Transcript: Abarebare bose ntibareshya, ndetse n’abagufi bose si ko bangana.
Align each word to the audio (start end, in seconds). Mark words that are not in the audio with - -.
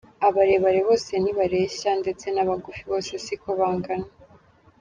Abarebare 0.27 0.79
bose 0.87 1.11
ntibareshya, 1.21 1.91
ndetse 2.01 2.25
n’abagufi 2.31 2.81
bose 2.91 3.11
si 3.25 3.35
ko 3.41 3.49
bangana. 3.59 4.07